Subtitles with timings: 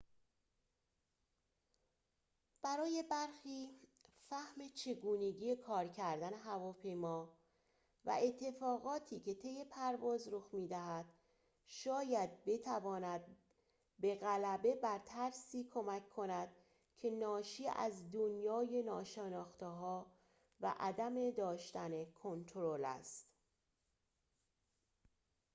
[2.61, 3.69] برای برخی
[4.29, 7.37] فهم چگونگی کار کردن هواپیما
[8.05, 11.05] و اتفاقاتی که طی پرواز رخ می‌دهد
[11.65, 13.21] شاید بتواند
[13.99, 16.49] به غلبه بر ترسی کمک کند
[16.97, 20.11] که ناشی از دنیای ناشناخته‌ها
[20.61, 23.27] و عدم داشتن کنترل است